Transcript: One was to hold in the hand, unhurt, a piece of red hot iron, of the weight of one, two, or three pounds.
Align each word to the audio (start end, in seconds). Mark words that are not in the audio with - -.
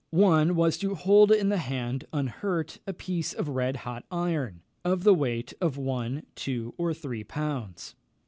One 0.09 0.55
was 0.55 0.79
to 0.79 0.95
hold 0.95 1.31
in 1.31 1.49
the 1.49 1.57
hand, 1.59 2.05
unhurt, 2.11 2.79
a 2.87 2.91
piece 2.91 3.33
of 3.33 3.49
red 3.49 3.75
hot 3.85 4.03
iron, 4.09 4.63
of 4.83 5.03
the 5.03 5.13
weight 5.13 5.53
of 5.61 5.77
one, 5.77 6.25
two, 6.33 6.73
or 6.75 6.91
three 6.91 7.23
pounds. 7.23 7.93